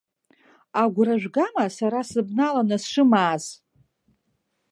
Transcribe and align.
Агәра 0.81 1.15
жәгама, 1.21 1.65
сара 1.77 1.99
сыбналаны 2.09 2.77
сшымааз?! 2.83 3.43